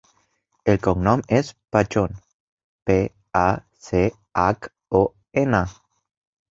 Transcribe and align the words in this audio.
El 0.71 0.79
cognom 0.87 1.21
és 1.39 1.51
Pachon: 1.77 2.17
pe, 2.91 2.97
a, 3.43 3.47
ce, 3.91 4.05
hac, 4.47 4.75
o, 5.05 5.05
ena. 5.47 5.65